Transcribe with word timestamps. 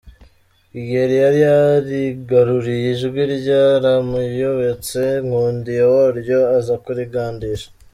Kigeli 0.71 1.15
yari 1.23 1.37
yarigaruriye 1.47 2.87
Ijwi 2.93 3.21
ryaramuyobotse, 3.35 5.01
Nkundiye 5.25 5.83
waryo 5.93 6.39
aza 6.57 6.75
kurigandisha. 6.83 7.69